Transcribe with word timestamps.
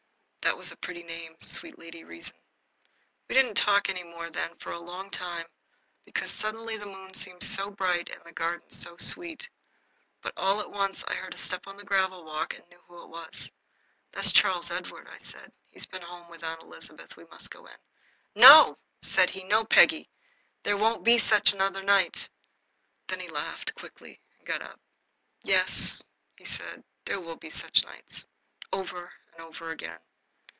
(That 0.43 0.57
was 0.57 0.71
a 0.71 0.75
pretty 0.85 1.03
name 1.03 1.37
sweet 1.39 1.77
Lady 1.79 2.03
Reason.) 2.03 2.35
We 3.27 3.35
didn't 3.35 3.55
talk 3.55 3.89
any 3.89 4.03
more 4.03 4.29
then 4.29 4.55
for 4.57 4.71
a 4.71 4.79
long 4.79 5.09
time, 5.11 5.45
because 6.03 6.31
suddenly 6.31 6.77
the 6.77 6.85
moon 6.87 7.13
seemed 7.13 7.43
so 7.43 7.69
bright 7.69 8.09
and 8.09 8.21
the 8.25 8.31
garden 8.31 8.69
so 8.69 8.97
sweet. 8.97 9.47
But 10.21 10.33
all 10.35 10.59
at 10.59 10.69
once 10.71 11.03
I 11.07 11.13
heard 11.13 11.35
a 11.35 11.37
step 11.37 11.67
on 11.67 11.77
the 11.77 11.83
gravel 11.83 12.25
walk, 12.25 12.53
and 12.53 12.63
I 12.65 12.69
knew 12.69 12.81
who 12.87 13.03
it 13.03 13.09
was. 13.09 13.51
"That's 14.11 14.31
Charles 14.31 14.71
Edward," 14.71 15.07
I 15.07 15.19
said. 15.19 15.51
"He's 15.69 15.85
been 15.85 16.01
home 16.01 16.27
with 16.29 16.43
Aunt 16.43 16.63
Elizabeth. 16.63 17.15
We 17.15 17.25
must 17.25 17.51
go 17.51 17.65
in." 17.67 17.77
"No!" 18.35 18.77
said 19.01 19.29
he. 19.29 19.43
"No, 19.43 19.63
Peggy. 19.63 20.09
There 20.63 20.77
won't 20.77 21.03
be 21.03 21.17
such 21.19 21.53
another 21.53 21.83
night." 21.83 22.27
Then 23.07 23.19
he 23.19 23.29
laughed 23.29 23.75
quickly 23.75 24.19
and 24.37 24.47
got 24.47 24.63
up. 24.63 24.79
"Yes," 25.43 26.01
he 26.35 26.45
said, 26.45 26.83
"there 27.05 27.21
will 27.21 27.37
be 27.37 27.51
such 27.51 27.83
nights 27.85 28.25
over 28.73 29.11
and 29.33 29.41
over 29.41 29.69
again. 29.69 29.99